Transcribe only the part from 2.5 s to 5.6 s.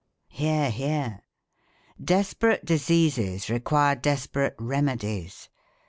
diseases require desperate remedies.